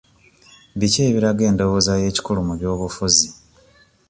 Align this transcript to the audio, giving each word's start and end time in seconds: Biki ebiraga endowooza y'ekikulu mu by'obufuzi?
Biki 0.79 0.99
ebiraga 1.09 1.43
endowooza 1.51 1.93
y'ekikulu 2.01 2.39
mu 2.47 2.53
by'obufuzi? 2.59 3.27